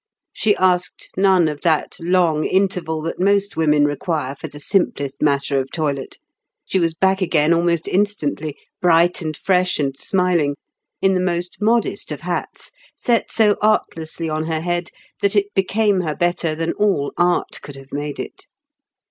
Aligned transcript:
She 0.33 0.55
asked 0.55 1.09
none 1.15 1.47
of 1.47 1.61
that 1.61 1.97
long 1.99 2.43
interval 2.43 3.03
that 3.03 3.19
most 3.19 3.55
women 3.55 3.85
require 3.85 4.33
for 4.33 4.47
the 4.47 4.59
simplest 4.59 5.21
matter 5.21 5.59
of 5.59 5.71
toilet. 5.71 6.17
She 6.65 6.79
was 6.79 6.95
back 6.95 7.21
again 7.21 7.53
almost 7.53 7.87
instantly, 7.87 8.57
bright 8.81 9.21
and 9.21 9.37
fresh 9.37 9.77
and 9.77 9.95
smiling, 9.95 10.55
in 11.03 11.13
the 11.13 11.19
most 11.19 11.57
modest 11.61 12.11
of 12.11 12.21
hats, 12.21 12.71
set 12.95 13.31
so 13.31 13.57
artlessly 13.61 14.27
on 14.27 14.45
her 14.45 14.61
head 14.61 14.89
that 15.21 15.35
it 15.35 15.53
became 15.53 16.01
her 16.01 16.15
better 16.15 16.55
than 16.55 16.73
all 16.73 17.13
art 17.15 17.59
could 17.61 17.75
have 17.75 17.93
made 17.93 18.17
it. 18.17 18.47